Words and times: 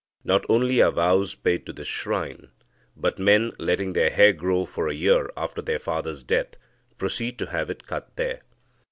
Not 0.23 0.47
only 0.49 0.81
are 0.81 0.89
vows 0.89 1.35
paid 1.35 1.63
to 1.67 1.73
this 1.73 1.87
shrine, 1.87 2.49
but 2.97 3.19
men, 3.19 3.51
letting 3.59 3.93
their 3.93 4.09
hair 4.09 4.33
grow 4.33 4.65
for 4.65 4.87
a 4.87 4.95
year 4.95 5.29
after 5.37 5.61
their 5.61 5.77
father's 5.77 6.23
death, 6.23 6.55
proceed 6.97 7.37
to 7.37 7.51
have 7.51 7.69
it 7.69 7.85
cut 7.85 8.15
there. 8.15 8.41